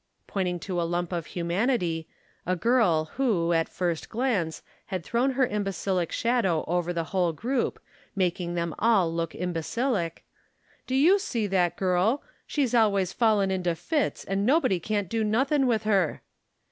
[0.25, 2.07] pointing to a lump of humanity,
[2.43, 7.79] a girl who, at first glance, had thrown her imbecilic shadow over the whole group,
[8.15, 10.25] making them all look imbecilic
[10.87, 12.23] "do you see that girl?
[12.47, 16.23] She's always fallin' into fits, and nobody can't do nothin' with her."